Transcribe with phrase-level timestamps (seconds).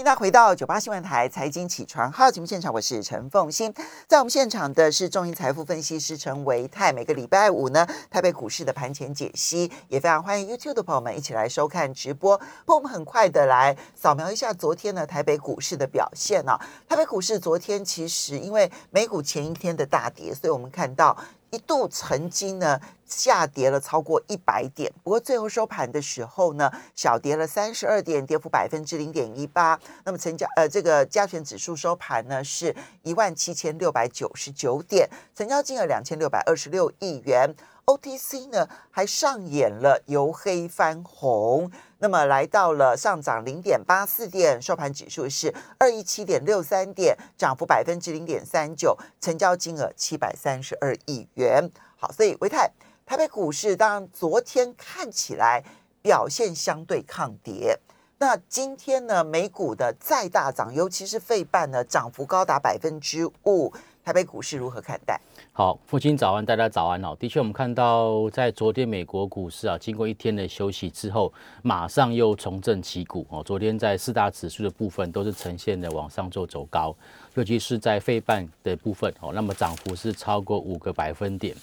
[0.00, 3.72] 迎大家回到九八新闻台财经起床号节目现场，我是陈凤欣。
[4.08, 6.90] 在我们现场的是中银财富分析师陈维泰。
[6.90, 12.40] 每个礼拜五呢，台北股市的盘前解析，也非常欢迎 YouTube 的朋友们一起来收看直播。
[12.64, 16.58] 不，我们很快的来扫描一下昨天呢台北股市的表现啊。
[16.88, 21.14] 台北股市昨天其实因为美股前一天的大跌，所以我们看到。
[21.50, 29.78] 一度曾经呢下跌了超过一百点，不过最后收盘的时候呢，小跌了三十二点，跌幅百分之零点一八。
[30.04, 37.54] 那么成交呃这个加权指数收盘呢是一万七千六百九十九点，成交金额两千六百二十六亿元。
[37.90, 41.68] OTC 呢还上演了由黑翻红。
[41.98, 51.68] 那么来到了上涨零点八四点，收盘指数是二一七点六三点，涨幅百分之零点三九，成交金额七百三十二亿元。
[51.96, 52.70] 好，所以维泰
[53.04, 55.64] 台北股市当然昨天看起来
[56.00, 57.76] 表现相对抗跌，
[58.18, 63.72] 那今天呢美股的再大涨，尤其是费半呢涨幅高达百分之五。
[64.10, 65.20] 台北股市如何看待？
[65.52, 67.16] 好，父亲早安，大家早安哦。
[67.20, 73.40] 的确，我们看到在昨天美国股市啊，经过一天的休息之后，马上又重振旗鼓哦。
[73.44, 76.92] 昨天在四大指数的部分都是呈现的往上做走高，
[77.34, 81.54] 尤其是在费半的部分哦，那么涨幅是超过五个百分点。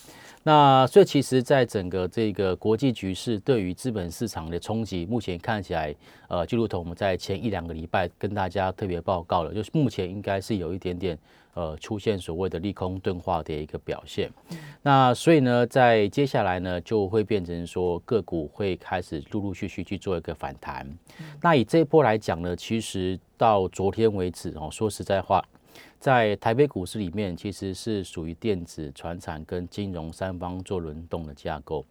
[0.47, 5.93] 那所以其实，在整个这个国际局势对于资本市场的冲击，目前看起来，
[6.29, 11.17] 呃，就如同我们在前一两个礼拜跟大家特别报告了，就是目前应该是有一点点。
[11.53, 14.31] 呃，出现所谓的利空钝化的一个表现，
[14.83, 20.87] 那所以呢，在接下来呢，就会变成说个股会开始陆陆续续去做一个反弹。
[21.41, 25.43] 那以这一波来讲呢，其实到昨天为止哦，说实在话，
[25.99, 31.85] 在台北股市里面，其实是属于电子、船产跟金融三方做轮动的架构。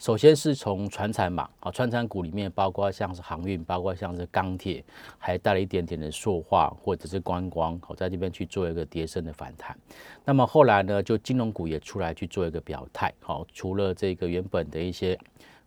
[0.00, 4.82] 首先是从船产嘛，啊，船产股里面包括像是航运，包括像是钢铁，
[5.16, 9.78] 还带了一点点的塑化或者是观光，好在这边去做一个跌升的反弹。
[10.24, 15.16] 那么后来呢，就金融股也出来去做一个表态，好，除了这个原本的一些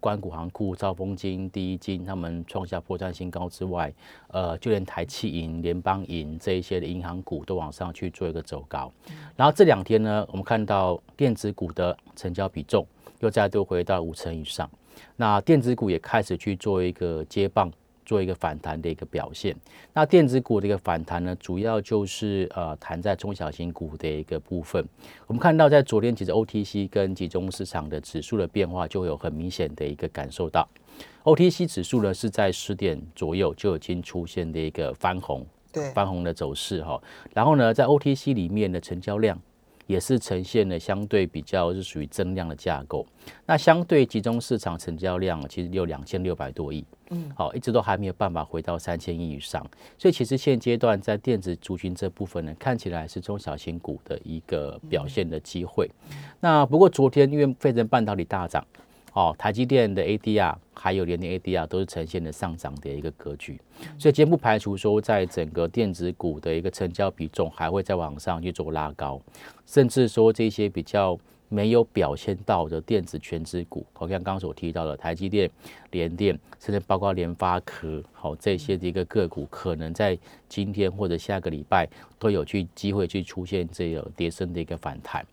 [0.03, 3.93] 关谷行库、兆丰金、第一金他们创下破绽新高之外，
[4.27, 8.91] 呃，就连台气银、联邦银这一些的银行股都往上去做一个走高。
[9.37, 12.85] 然后这两天呢，我们看到电子股的成交比重。
[13.19, 14.69] 又再度回到五成以上，
[15.15, 17.71] 那电子股也开始去做一个接棒，
[18.13, 19.55] 做一个反弹的一个表现。
[19.91, 24.87] 那电子股的一个反弹呢，主要就是呃弹在中小型股的一个部分。
[25.25, 30.69] 我们看到在昨天其实 OTC 跟集中市场的指数的变化，就有很明显的一个感受到。
[31.23, 37.01] OTC 指数呢是在十点左右就已经出现的一个翻红，对翻红的走势哈。
[37.33, 39.35] 然后呢，在 OTC 里面的成交量。
[39.93, 43.05] 也是呈现了相对比较是属于增量的架构，
[43.45, 49.63] 那相对集中市场成交量其实有两千六百多亿，嗯，好，一直都还没有办法回到三千亿以上，
[49.99, 55.87] 所以其实现阶段在电子族群这部分呢，看起来是中小型股的一个表现的机会。
[56.39, 58.65] 那不过昨天因为费城半导体大涨。
[59.13, 63.59] 哦，台积电的 ADR 还有联电 ADR 都是呈现了上涨的一个格局，
[63.99, 69.21] 所以今天不排除说，在整个电子股的一个成交比重还会再往上去做拉高，
[69.67, 71.15] 甚至说这些比较
[71.47, 75.47] 没有表现到的电子全资股，好像刚刚所提到的台积电、
[75.91, 80.17] 联电，甚至包括联发科，好这些的一个个股，可能在
[80.49, 81.87] 今天或者下个礼拜
[82.17, 85.23] 都有去机会去出现这个跌升的一个反弹。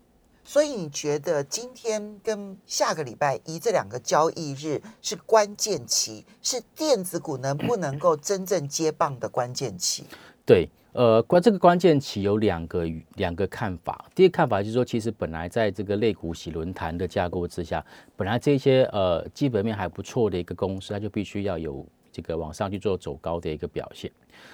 [0.43, 10.03] 所以你觉得今天跟下个礼拜一这两个交易日是关键期，是电子股能不能够真正接棒的关键期？
[10.45, 12.85] 对，呃，关这个关键期有两个
[13.15, 14.05] 两个看法。
[14.15, 17.85] 第一个看法就是说，其实本来在这个类股洗轮盘的架构之下，
[18.17, 24.11] 本来这些呃基本面还不错的一个公司，它就必须要有这个往上去做走高的一个表现。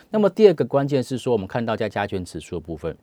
[0.09, 2.95] 那么第二个关键是说，我们看到在加权指数的部分。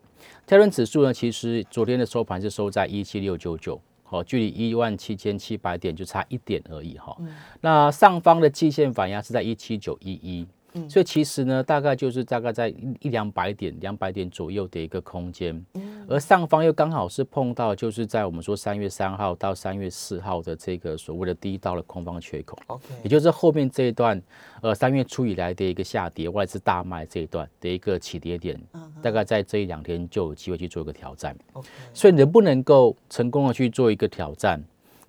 [0.47, 7.16] 加权指数呢，其实昨天的收盘是收在一七六九九，好，距离一万七千七百点就差一点而已哈。
[7.60, 10.47] 那上方的季线反压是在一七九一一。
[10.89, 12.69] 所以其实呢，大概就是大概在
[13.00, 15.65] 一两百点、两百点左右的一个空间，
[16.09, 24.21] 而上方又刚好是碰到，就是在我们说三月三号到三月四号的这个所谓的第一道的空方缺口，OK，也就是后面这一段，
[24.62, 28.61] 呃，三月初以来的一个下跌，外资大卖这一段的一个起跌点，
[29.00, 34.62] 大概在这一两天就有机会去做一个挑战，OK，所以能不能够成功的去做一个挑战？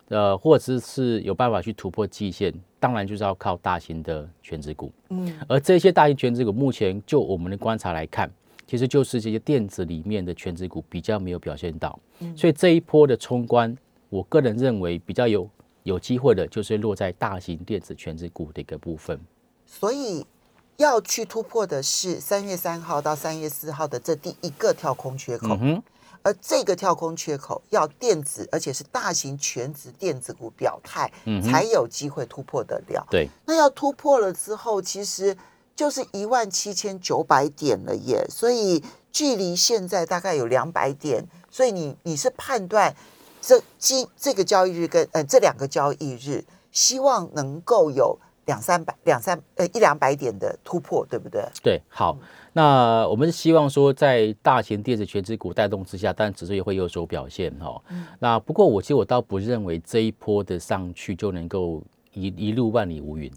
[0.10, 2.54] 呃，或者是有办法去突破季线，
[2.86, 4.92] 当然就是要靠大型的全职股。
[5.10, 8.32] 嗯，而这些大型全职股，目前就我们的观察来看，
[8.68, 12.00] 其实就是这些电子里面的全职股比较没有表现到。
[12.20, 13.76] 嗯，所以这一波的冲关，
[14.12, 15.50] 我个人认为比较有
[15.82, 19.20] 有机会的，就是落在大型电子全职股的一个部分。
[19.66, 20.24] 所以
[20.78, 25.84] 要去突破的是三月三号到三月四号的这第一个跳空缺口，嗯哼，
[26.26, 33.06] 而这个跳空缺口要电子，而且是大型全值电子股表态，嗯才有机会突破得了。
[33.12, 35.38] 对，那要突破了之后，其实
[35.76, 42.96] 就是一万七千九百点了耶，所以距离现在大概有两百点，所以你你是判断
[43.40, 51.44] 这今这个交易日跟呃这两个交易日，希望能够有两三百两三呃一两百点的突破，对不对？
[51.64, 52.18] 对，好，
[52.54, 57.82] 那我们是希望说，在大型电子全指股带动之下，但指数也会有所表现哈、
[58.20, 61.84] 那不过我其实我倒不认为这一波的上去就能够
[62.14, 63.32] 一一路万里无云。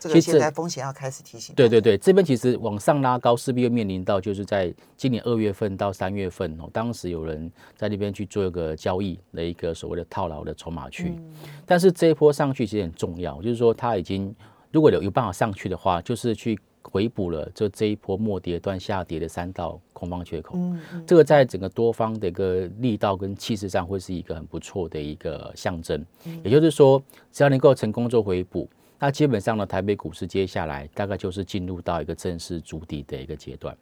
[0.00, 1.54] 这个其实现在风险要开始提醒。
[1.54, 11.16] 对对对，这边其实往上拉高，势必会面临到就是在今年二月份到三月份哦，当时有人在那边去做一个交易的一个所谓的套牢的筹码区。
[11.64, 14.34] 但是这一波上去其实很重要，就是说它已经
[14.74, 20.56] 如果有有办法上去的话，就是去回补了就这一波末跌段下跌的三道空方缺口。
[20.56, 26.04] 嗯嗯这个在整个多方的一个力道跟气势上，会是一个很不错的一个象征。
[26.42, 27.00] 也就是说，
[27.30, 28.68] 只要能够成功做回补，
[28.98, 33.76] 那基本上呢，台北股市接下来大概就是进入到一个正式主底的一个阶段。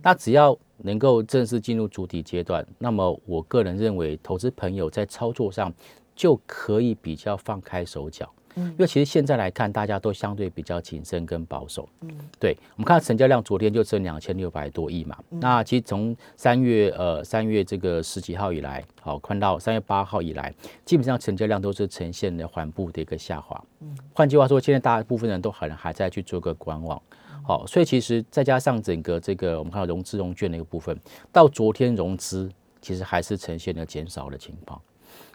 [0.00, 5.74] 那只要能够正式进入主体阶段，那么我个人认为，投资朋友在操作上
[6.14, 8.32] 就可以比较放开手脚。
[8.56, 11.88] 因为其实现在来看，大家都相对比较谨慎跟保守。
[12.00, 15.16] 嗯对我们看到成交量，昨天就剩两千六百多亿嘛。
[15.28, 20.52] 那其实从三月呃三月这个十几号以来，好看到三月八号以来，
[20.84, 23.62] 基本上成交量都是呈现了缓步的一个下滑。
[23.80, 27.00] 嗯换句话说，现在大部分人都可能还在去做个观望。
[27.44, 30.98] 好，所以其实再加上整个这个我们看到融资融券的一个部分，
[31.30, 32.50] 到昨天融资
[32.80, 34.80] 其实还是呈现了减少的情况。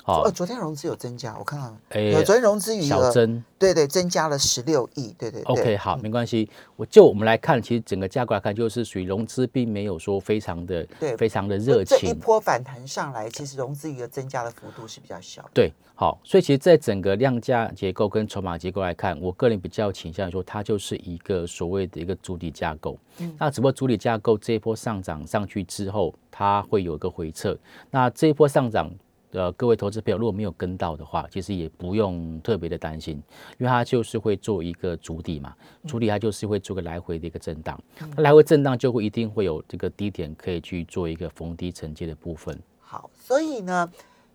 [0.03, 3.43] 好呃，，昨天融资有增加，我看到了，诶有昨天融资余额，小增。
[3.59, 6.49] 对对，增加了十六亿，对对对 OK，好，没关系。
[6.75, 12.11] 我就我们来看，其实整个架构来看，就是属于融资并没有说非常的对非常的热这一。
[12.11, 15.49] 波反弹上来，其实融资余额增加的幅度是比较小的。
[15.53, 22.97] 对，好，所以其实，在整个量价结构跟筹码结构来看，我个人比较倾向于说，它就是一个所谓的一个主体架构。
[23.19, 27.55] 嗯那只不过主体架构这一波上涨上去之后，它会有一个回撤。
[27.91, 28.89] 那这一波上涨，
[29.31, 33.15] 呃，各位投资朋友如果没有跟到的话，其实也不用特别的担心，
[33.57, 35.55] 因为它就是会做一个主底嘛，
[35.87, 42.59] 主底它就是会做个来回的一个震荡，它来回震荡就会一定会有这个低点可以去做一个逢低承接的部分。
[42.79, 43.89] 好，所以呢，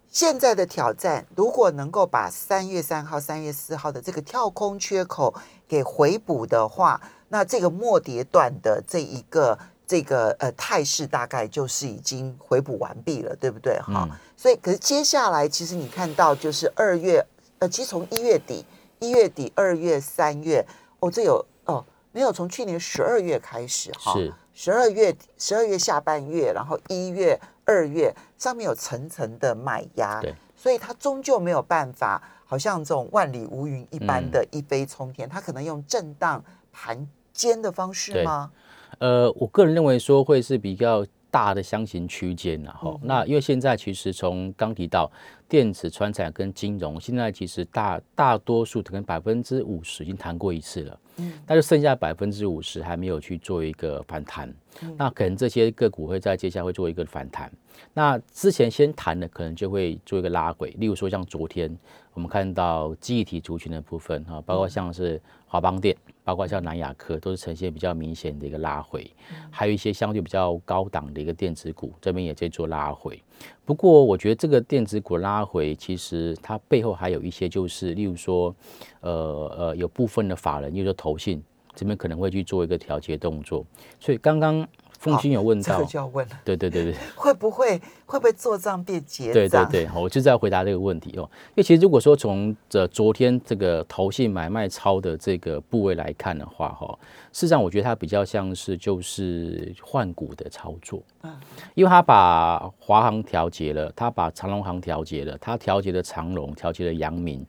[0.08, 5.34] 现在的挑战，如果能够把三月三号、三月四号的这个跳空缺口
[5.68, 6.98] 给回补的话，
[7.28, 13.78] 那这个末跌段的这一个这个呃态势，大概就是已经回补完毕了，对不对？
[13.80, 17.24] 哈、嗯所以可是接下来，其实你看到就是二月，
[17.58, 18.66] 呃，其实从一月底、
[18.98, 20.62] 一月底、二月、三月，
[21.00, 24.14] 哦，这有哦，没有从去年十二月开始哈，
[24.52, 38.50] 十二月、十二月下半月，然后一月、二月上面有层层的买压，对，所以它终究没有办法，好像这种万里无云一般嗯的一飞冲天，它可能用震荡盘间的方式对吗？
[38.98, 45.10] 呃，我个人认为说会是比较大的箱型区间然后、嗯那因为现在其实从刚提到
[45.48, 51.32] 电子、川产跟金融，现在其实大大多数可能百分之五十已经谈过一次了，嗯。
[51.46, 54.52] 那就剩下百分之五十还没有去做一个反弹。
[54.82, 57.50] 嗯那可能这些个股会在接下来会做一个反弹。
[57.92, 61.74] 那之前先谈的可能就会做一个拉回，例如说像昨天
[62.14, 69.10] 我们看到记忆体族群的部分哈，包括像是华邦电，包括像南亚科，都是呈现比较明显的一个拉回，
[69.50, 73.22] 还有一些相对比较高档的一个电子股，这边也在做拉回。
[73.66, 78.54] 不过我觉得这个电子股拉回，其实它背后还有一些就是，例如说，
[79.00, 81.42] 呃呃，有部分的法人，例如说投信
[81.76, 83.64] 这边可能会去做一个调节动作。
[84.00, 84.66] 所以刚刚
[84.98, 86.94] 凤君有问到这个，就要问了，对对对对。
[87.14, 89.70] 会不会会不会做账变结对对账？
[89.70, 91.28] 对，我就是要回答这个问题哦。
[91.50, 96.98] 因为其实如果说从这昨天这个投信买卖超的这个部位来看的话，哈，
[97.30, 101.36] 事实上我觉得它比较像是就是换股的操作，嗯
[101.74, 107.46] 因为它把华航调节了，它把长隆航调节了，它调节了长隆，调节了阳明。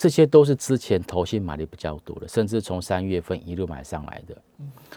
[0.00, 4.34] 这些都是之前投信买的比较多的，甚至从三月份一路买上来的。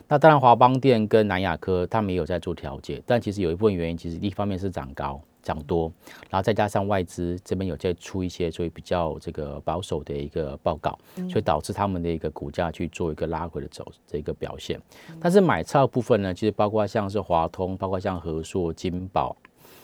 [0.08, 5.92] 那当然，华邦电跟南亚科他们也有在做调节，但其实有一部分原因，其实一方面是涨高、涨多，
[6.30, 10.98] 然后再加上外资这边有在出一些所以比较这个保守的一个报告，
[11.30, 14.82] 所以导致他们的一个股价去做一个拉回的走这个表现。
[15.20, 19.36] 但是买超部分呢，其实包括像是华通，包括像和硕、金宝，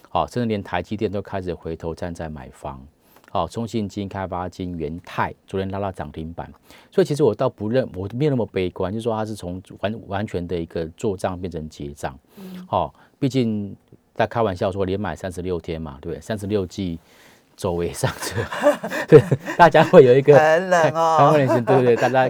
[0.07, 2.81] 好，甚至连台积电都开始回头站在买方。
[3.31, 6.51] 好，中信金、开发金、元泰昨天拉到涨停板，
[6.91, 12.17] 所以其实我倒不认，我没有那么悲观，就是说它是从完完全的一个做账变成结账。
[12.67, 13.75] 好，毕竟
[14.15, 16.21] 在开玩笑说连买三十六天嘛，对不对？
[16.21, 16.97] 三十六计
[17.55, 18.41] 走为上策，
[19.07, 19.21] 对，
[19.57, 21.95] 大家会有一个很冷哦，对不对？
[21.95, 22.27] 大家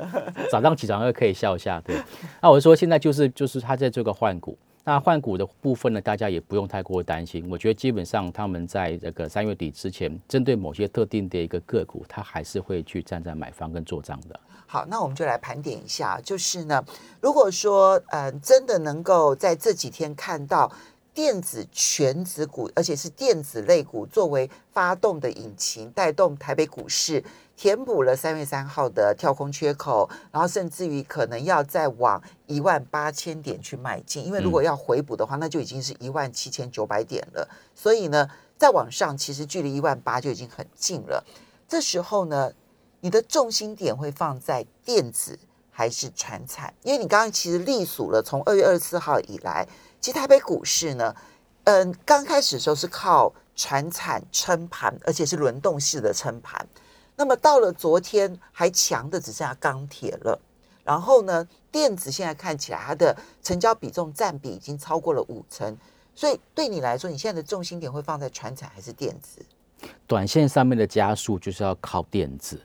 [0.51, 1.95] 早上起床会可以笑一下，对。
[2.41, 4.57] 那我说现在就是就是他在做个换股。
[4.89, 7.47] 那换股的部分呢，大家也不用太过担心。
[7.47, 14.39] 我觉得基本上他们在这个三月底之前，针对某些特定的一个个股，他还是会去站在买方跟做账的。
[14.65, 16.83] 好，那我们就来盘点一下，就是呢，
[17.21, 20.71] 如果说呃真的能够在这几天看到
[21.13, 27.23] 电子全子股，而且是电子类股作为发动的引擎，带动台北股市。
[27.59, 37.45] 填补了三月三号的跳空缺口，然后甚至于可能要再往一万八千点去迈进，因为如果要回补的话，那就已经是一万七千九百点了。
[37.75, 41.21] 所以呢，再往上其实距离一万八就已经很近了。
[41.67, 42.53] 这时候呢，
[43.01, 45.37] 你的重心点会放在电子
[45.69, 46.73] 还是船产？
[46.83, 49.67] 因为你刚刚其实隶属了从二月二十四号以来，
[49.99, 51.13] 其实台北股市呢，
[51.65, 56.65] 嗯，刚开始的时候是靠船产撑盘，而且是轮动式的撑盘。
[57.19, 60.39] 那么到了昨天，还强的只剩下钢铁了。
[60.85, 65.77] 然后呢，电子现在看起来它的成交比重占比已经超过了五成。
[66.15, 69.45] 所以对你来说，你现在的重心点会放在船产还是电子？
[70.07, 72.57] 短线上面的加速就是要靠电子。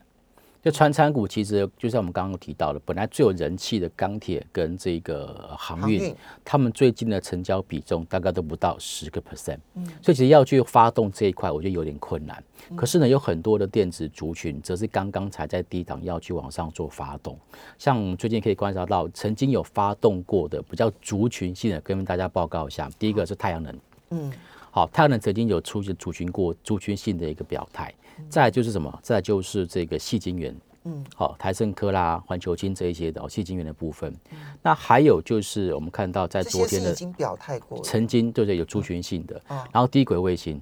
[0.65, 6.11] 就船产股，其实就像我们刚刚提到的，本来最有人气的钢铁跟这个航运，
[6.43, 12.43] 他们最近的成交比重大概都不到十个 percent，嗯，所以其实要去发动这一块，我觉得有点困难。
[12.75, 17.37] 可是呢，有很多的电子族群，则是刚刚才在低档要去往上做发动。
[17.77, 22.89] 像我们最近可以观察到，曾经有发动过的比较族群性的，跟大家报告一下。
[22.97, 23.79] 第一个是太阳能，
[24.09, 24.33] 嗯，
[24.71, 27.93] 好，太阳能曾经有出现族群过族群性的一个表态。
[28.29, 28.99] 再就是什么？
[29.01, 34.13] 再就是这个细晶圆，嗯，好，台盛科啦、环球金这一些的哦，细晶圆的部分。
[34.61, 38.57] 那还有就是我们看到在昨天的已经表态过，曾经对对？
[38.57, 39.41] 有族群性的，
[39.71, 40.61] 然后低轨卫星。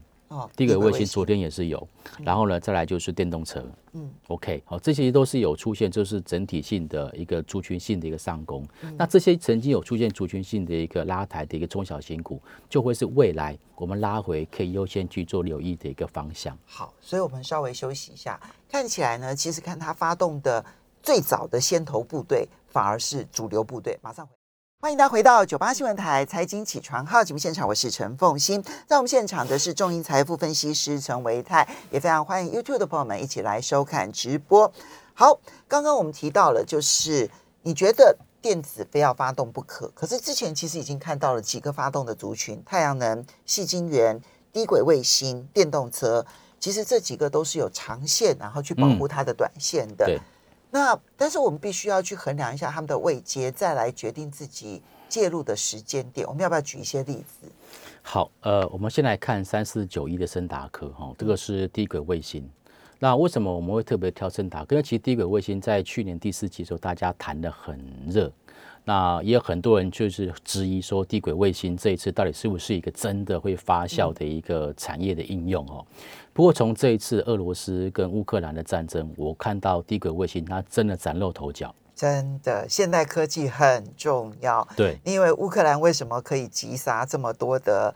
[0.55, 1.87] 第一个卫星昨天也是有，
[2.23, 8.65] 然后呢，再来就是电动车，嗯，OK，好，这些都是有出现，就是整体性的一个族群性的一个上攻。
[8.97, 16.57] 那这些曾经有出现族群性的一个拉抬的一个中小型股，就会是未来我们拉回可以优先去做留意的一个方向。
[16.65, 20.63] 好，所以我们稍微休息一下，看起来呢，其实看它发动的
[21.01, 24.42] 最早的先头部队，反而是主流部队，马上回。
[24.83, 34.69] 欢迎大家回到九八新闻台财经起床号节目现场，我是陈凤欣，在我们现场的是众银财富分析师陈维泰，也非常欢迎 YouTube 的朋友们一起来收看直播。
[35.13, 44.19] 好，刚刚我们提到了，就是你觉得电子非要发动不可，可是之前其实已经看到了几个发动的族群，太阳能、细晶圆、
[44.51, 46.25] 低轨卫星、电动车，
[46.59, 50.19] 其实这几个都是有长线，然后去保护它的短线的。
[50.73, 56.27] 那但是我们必须要去衡量一下他们的位阶，再来决定自己介入的时间点。
[56.27, 57.47] 我们要不要举一些例子？
[58.01, 62.49] 好，呃，我们先来看三四九一的森达科哈，这个是低轨卫星。
[62.97, 64.73] 那为什么我们会特别挑森达科？
[64.73, 68.31] 因为其实低轨卫星在去年第四季的时候，大家谈的很热。
[68.85, 75.85] 那也有很多人就是质疑说，低轨卫星这一次到底是不是一个真的会发酵的一个产业的应用哦？
[76.33, 81.73] 不过从这一次俄罗斯跟乌克兰的战争，我看到低轨卫星它真的崭露头角。
[81.95, 84.67] 真的，现代科技很重要。
[84.75, 87.93] 对，因为乌克兰为什么可以击杀这么多的？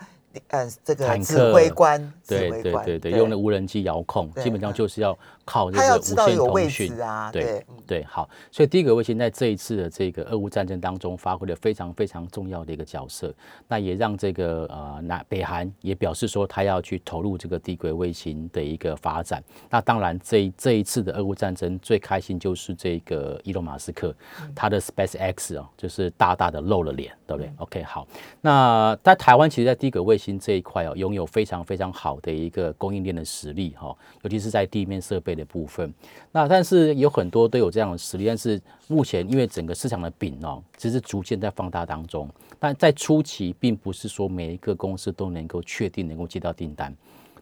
[0.49, 7.31] 嗯，这个指挥官，对对对对，用的无人机遥控，基本上就是要靠这个无线通讯啊。
[7.31, 13.33] 对对，好，所以低轨卫星在这一次的这个俄乌战争当中发挥了非常非常重要的一个角色，
[13.67, 19.43] 那也让这个呃南北韩也表示说他要去投入这个低轨卫星的一个发展。
[19.69, 24.13] 那当然，这这一次的俄乌战争最开心就是这个伊隆马斯克，
[24.55, 28.07] 他的 Space X 哦，就是大大的露了脸，对不对？OK，好，
[28.39, 35.93] 那在台湾其实，在低轨卫星这一块哦，拥有非常非常好的一个供应链的实力哈，尤其是在地面设备的部分。
[36.31, 42.29] 那但是有很多都有这样的实力，但是目前因为整个市场的饼哦，其实逐渐在放大当中。
[42.57, 46.95] 但在初期，并不是说每一个公司都能够确定能够接到订单。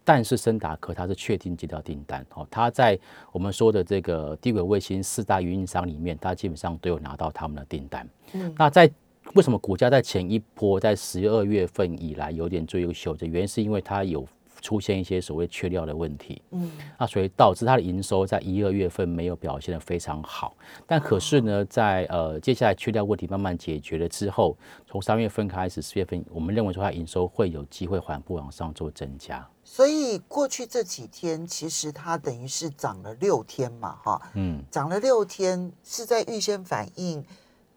[0.08, 2.96] 但是森达科它是确定接到订单哦，它在
[3.32, 8.08] 我们说的这个低轨卫星四大运营商里面，它基本上都有拿到他们的订单。
[8.34, 8.88] 嗯，那在
[9.36, 14.26] 为什么股价在前一波在十二月份以来有点最优秀的原因，是因为它有
[14.62, 20.56] 出现一些所谓缺料的问题，嗯，那所以导致它的营收在一二月份没有表现的非常好。
[20.88, 29.46] 但可是呢，在呃接下来缺料问题慢慢解决了之后，从三月份开始，四月份，我们认为说它营收会有机会缓步往上做增加。
[29.66, 37.22] 所以过去这几天，其实它等于是涨了六天嘛，哈，嗯，涨了六天是在预先反映。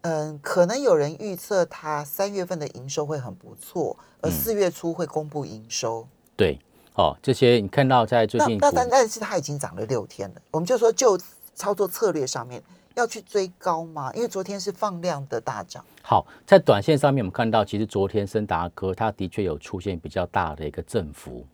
[0.03, 6.07] 嗯，可能有人预测它三月份的营收会很不错，而四月初会公布营收。
[6.37, 6.59] 对，
[6.95, 10.41] 哦，这些你看到在最近，那但但是它已经涨了六天了。
[10.53, 11.19] 我们就说，就
[11.55, 12.63] 操作策略上面
[12.95, 14.13] 要去追高吗？
[14.15, 15.85] 因为昨天是放量的大涨。
[16.03, 21.45] 好，在短线上面，我们看到其实昨天森达科它的确有出现比较大的一个振幅。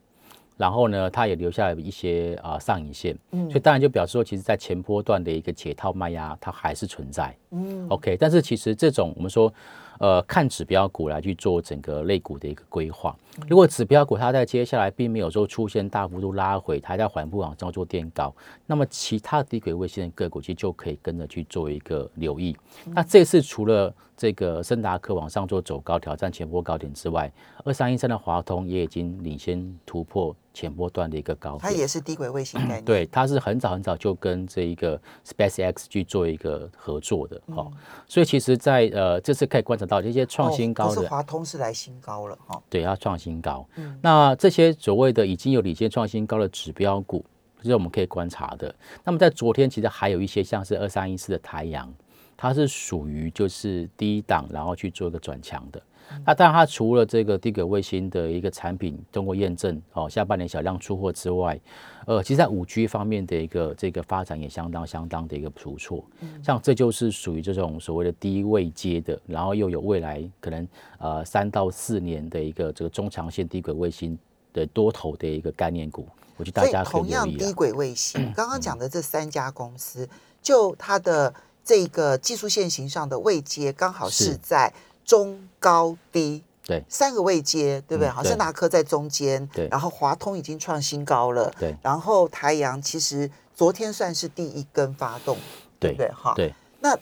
[0.56, 8.16] 然后呢，它也留下了一些啊上影线，嗯，所以当然就表示说，其实，在前波段的一个解套卖压，它还是存在，嗯，OK。
[8.18, 9.52] 但是其实这种我们说。
[10.00, 13.16] 呃，看指标股来去做整个类股的一个规划。
[13.48, 18.34] 如果指标股它在接下来并没有说出现大幅度拉回，它在缓步往上做垫高，
[18.66, 22.56] 那么其他低轨卫星的个股其实就可以跟着去做一个留意。
[22.86, 27.30] 那这次除了这个森达科往上做走高挑战前波高点之外，
[27.64, 30.34] 二三一三的华通也已经领先突破。
[30.54, 32.84] 前波段的一个高点，它也是低轨卫星概念。
[32.84, 37.66] 对，它是很早很早就跟这一个 SpaceX 去做一个合作的哈，
[38.06, 42.62] 所以其实，在呃这次可以观察到这些创新高的，是华通是来新高了哈。
[42.70, 43.66] 对，它创新高。
[43.76, 47.24] 嗯，那这些所谓的已经有领先创新高的指标股，
[47.62, 48.74] 是我们可以观察的。
[49.04, 51.92] 那么在昨天，其实还有一些像是二三一四的太阳，
[52.36, 55.82] 它是属于就是低档，然后去做一个转强的。
[56.26, 61.58] 那当然，它除了这个低轨卫星的一个产品通过验证，哦，下半年小量出货之外，
[62.06, 66.04] 呃，其实在五 G 方面的一个这个发展也相当相当的一个不错。
[66.42, 70.68] 像这就是属于这种所谓的低位接的，然后又有未来可能
[70.98, 74.18] 呃三到四年的一个这个中长线低轨卫星
[74.52, 76.06] 的多头的一个概念股。
[76.36, 80.08] 我觉得大家同样低轨卫星， 刚刚讲的这三家公司，
[80.42, 81.32] 就它的
[81.64, 84.72] 这个技术线型上的位阶刚好是在。
[85.06, 88.08] 中高低对三个位阶，对不对？
[88.08, 95.36] 好，像达科在中间，对，然后华通已经创新高了，对，然后台阳其实昨天算是第一根发动，
[95.78, 96.10] 对不对？
[96.12, 96.98] 哈，对，那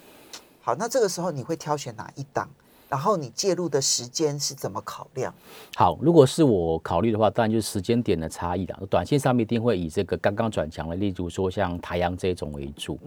[0.60, 2.48] 好，那这个时候你会挑选哪一档？
[2.92, 5.32] 然后你介入的时间是怎么考量？
[5.74, 8.78] 好，如果是我考虑的话，当然就是时间点的差异了。
[8.90, 12.98] 短线上面一定会以这个刚刚转强的，例如说像台阳这种为主。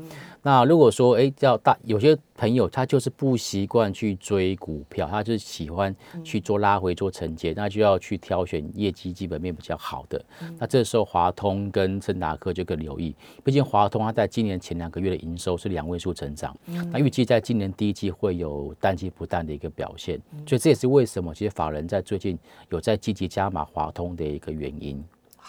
[0.41, 10.19] 那如果说哎，叫大有些朋友他就是不习惯去追股票，他就是喜欢去做拉回做承接，那就要去挑选业绩基本面比较好的。
[10.57, 16.57] 那这时候华通跟森达科就更留意，毕竟华通它在今年前两个月的营收是两位数成长，
[16.91, 19.71] 那预计在今年第一季会有淡季不淡的一个。
[19.75, 22.37] 表现，所以这也是为什么其实法人在最近
[22.69, 25.03] 有在积极加码华通的一个原因。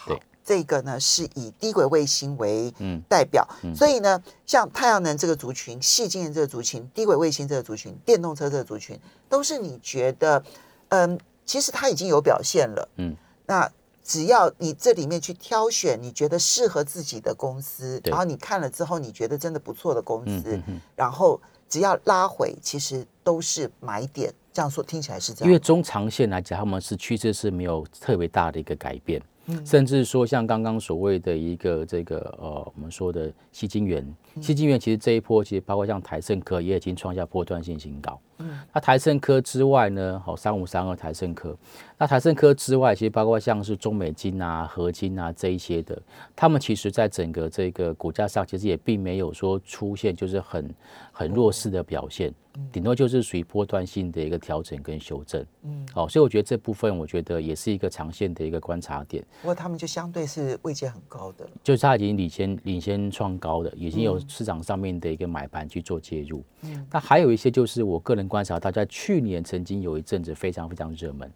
[0.06, 2.70] 对，这个呢是以低轨卫星为
[3.08, 10.44] 代表，所以呢，像太阳能这个族群、细晶圆这个族群、低轨卫星这个族群、电动车这个族群，都是你觉得，
[10.90, 12.88] 嗯，其实它已经有表现了。
[12.96, 13.70] 嗯，那
[14.04, 20.60] 只要你这里面去挑选你觉得适合自己的公司，然后你看了之后你觉得真的不错的公司，
[20.94, 21.40] 然后。
[21.68, 24.32] 只要拉回，其实都是买点。
[24.52, 25.48] 这样说听起来是这样。
[25.48, 29.20] 因为中长线来讲，他们是趋势是没有特别大的一个改变。
[29.64, 34.04] 甚至说像刚刚所谓的一个这个呃，我们说的吸金元，
[34.40, 38.20] 西金元其实这一波其实包括像台盛科也已经创下波段性新高。
[38.38, 41.56] 嗯，那台盛科之外呢，好三五三二台盛科，
[41.96, 46.00] 那台盛科之外，其实包括像是中美金啊、合金啊这一些的，
[46.34, 50.74] 他们其实在整个这个股价上，其实也并没有说出现就是很
[51.12, 52.32] 很弱势的表现。
[52.72, 59.22] 顶多就是属于波段性的一个调整跟修正，嗯，好，所以我觉得这部分我觉得也是一个长线的一个观察点。
[59.42, 66.42] 不过他们就相对是位阶很高的，就是它已经领先领先创高的，已经有市场上面的一个买盘去做介入。
[66.62, 71.30] 嗯，那还有一些就是我个人观察，它在去年曾经有一阵子非常非常热门，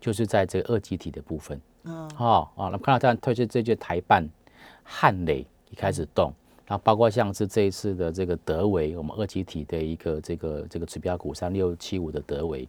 [0.00, 4.28] 就是在这个二级体的部分，嗯，好啊，那看到这样推荐这件台办
[4.82, 6.32] 汉磊一开始动。
[6.68, 12.68] 然后包括像是这一次的这个德维，我们二级体的一个这个这个指标股三六七五的德维，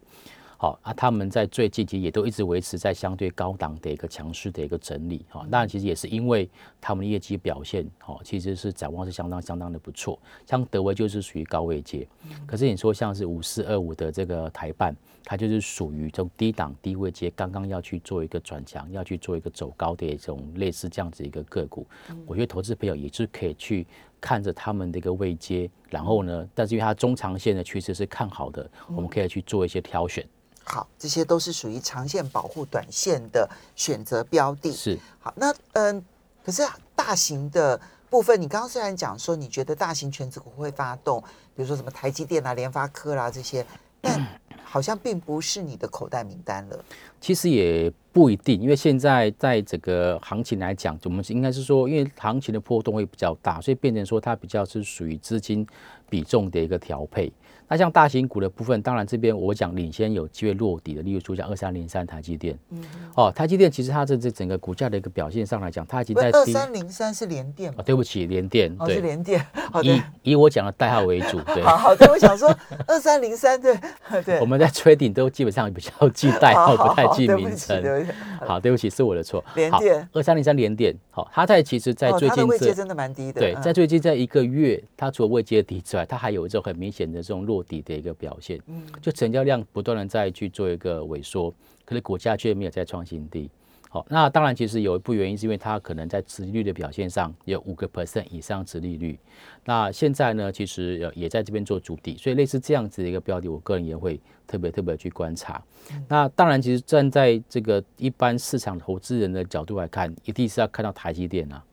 [0.60, 12.06] 好啊，他们在最近期也都一直维持在相对高档的一个强势的一个整理，哈，当然其实也是因为他们的业绩表现，哈，其实是展望是相当相当的不错，像德威就是属于高位阶，
[12.44, 14.94] 可是你说像是五四二五的这个台办。
[15.24, 21.86] 它就是属于这种低档低位阶，刚刚要去做一个转强，要去做一个走高的这种类似这样子一个个股。
[22.24, 23.86] 我觉得投资朋友也是可以去
[24.22, 30.26] 看着他们的一个位阶，然后呢，但是因为它中长线的趋势是看好的，我们可以去做一些挑选。
[30.68, 34.70] 好，这些都是属于长线保护短线的选择标的。
[34.70, 36.04] 是好，那嗯，
[36.44, 36.62] 可是
[36.94, 41.22] 大型的部分，你刚刚虽然讲说你觉得大型全指股会发动，
[41.56, 43.64] 比如说什么台积电啊、联发科啦、这些，
[44.02, 44.26] 但
[44.62, 46.84] 好像并不是你的口袋名单了。
[47.18, 55.66] 其实也不一定，因为现在在整个行情来讲，我们应该是说，因为行情的波动会比较大，所以变成说它比较是属于资金
[56.10, 57.32] 比重的一个调配。
[57.68, 62.82] 那像大型股的部分，当然这边我讲领先有机会落底的，例如说像二三零三台积电，嗯，
[63.14, 69.44] 哦，台积电其实它这这整个股价的一个表现上来讲，它已经在二三零三是联电哦，对不起，联电，哦是联电，
[69.84, 72.48] 以以我讲的代号为主，对， 好好，对，我想说
[72.86, 73.76] 二三零三，对
[74.24, 78.06] 对，我们在 trading 都基本上比较记代号，不太记名称，
[78.46, 87.57] 好，对不起，是我的错，联电二三零三联电，好，它在其实在最近位阶真的蛮低的，对，在最近在一个月，它除了位阶低之外，它还有一种很明显的这种落。
[87.58, 91.52] 落底的一个表现，嗯，就成交量不断的在去做一个萎缩，
[91.84, 93.50] 可是股价却没有再创新低。
[93.90, 99.18] 好，那当然其实有一部原因是因为它可能在殖利率的表现上有五个 percent 以上殖利率。
[99.64, 105.62] 那现在呢，其实也在这边做主底，所以类似这样子的一个标的，我个人也会特别特别去观察。
[106.06, 111.64] 那当然，其实站在这个一般市场投资人的角度来看，一定是要看到台积电啊。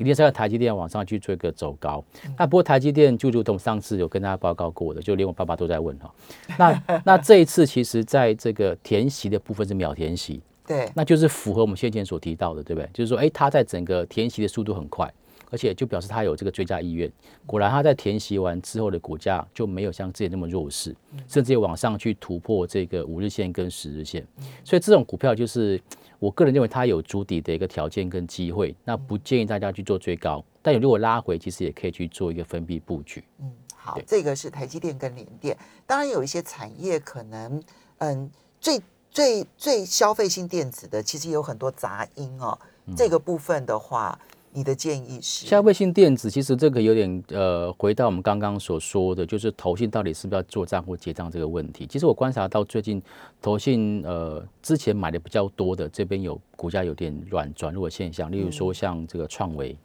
[0.00, 2.02] 一定是要台积电往上去做一个走高，
[2.38, 6.10] 那不过台积电就如同上次有跟大家报告过的，就连我爸爸都在问哈。
[6.58, 12.88] 那 那这一次其实在这个填息的部分是秒填息，对，那就是符合我们先前所提到的，对不对？
[12.94, 15.12] 就是说，哎，它在整个填息的速度很快，
[15.50, 17.10] 而且就表示它有这个追加意愿。
[17.44, 20.96] 果然，它在填息完之后的股价就没有像之前那么弱势，
[21.28, 24.26] 甚至往上去突破这个五日线跟十日线。
[24.64, 25.80] 所以这种股票就是。
[26.20, 33.24] 我个人认为它有筑底的一个条件跟机会，那不建议大家去做追高，但如果拉回，其实也可以去做一个分批布局。
[33.38, 37.62] 嗯，好，这个是台积电跟联电，当然有一些产业可能，
[38.00, 38.78] 嗯，最
[39.10, 42.58] 最最消费性电子的，其实有很多杂音哦，
[42.94, 44.20] 这个部分的话。
[44.52, 51.86] 你的建议是消费性电子，其实这个有点呃，回到我们刚刚所说的，就是投信到底是不是要做账或结账这个问题。
[51.86, 53.00] 其实我观察到最近
[53.40, 59.76] 投信呃之前买的比较多的，这边有股价有点软转弱的现象，例如说像这个创维，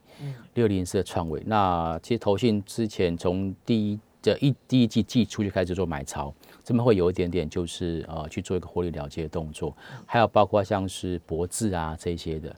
[0.56, 12.56] 六零四的创维，那其实投信之前从第一这一第一季季初就开始做买超，这边会有一点点就是呃去做一个获利了结的动作，还有包括像是博智啊这些的。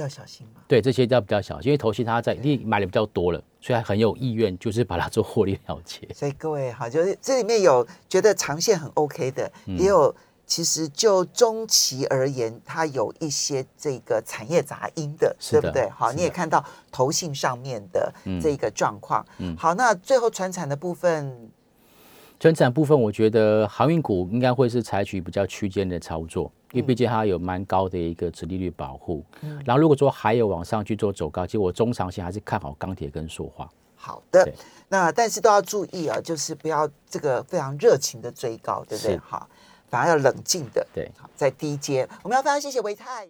[0.00, 0.60] 要小心嘛？
[0.66, 6.08] 对，这些要比较小心，因为投信它在你买的比较多了，所以他很有意愿，就是把它做获利了结。
[6.14, 10.14] 所以各位好，就是这里面有觉得长线很 OK 的，也有
[10.46, 15.88] 其实就中期而言，它有一些这个产业杂音的，对不对？
[15.90, 19.24] 好，你也看到投信上面的这个状况。
[19.38, 21.50] 嗯，好，那最后传产的部分。
[22.40, 29.24] 全产部分，我觉得航运股应该会是采取比较区间的操作，因为毕竟它有蛮高的一个殖利率保护。
[29.40, 33.68] 嗯，然后如果说还有往上去做走高，其实我中长线还是看好钢铁跟塑化。
[33.96, 34.48] 好的，
[34.88, 39.16] 那但是都要注意啊，就是不要这个非常热情的追高，对不对？
[39.18, 39.48] 好，
[39.88, 40.86] 反而要冷静的。
[40.94, 43.26] 对，在低阶，我们要非常谢谢维泰。